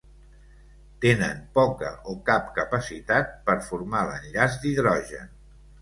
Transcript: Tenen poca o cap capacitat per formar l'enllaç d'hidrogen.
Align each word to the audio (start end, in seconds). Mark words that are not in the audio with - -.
Tenen 1.05 1.43
poca 1.59 1.91
o 2.15 2.17
cap 2.31 2.49
capacitat 2.57 3.33
per 3.51 3.61
formar 3.71 4.05
l'enllaç 4.11 4.63
d'hidrogen. 4.65 5.35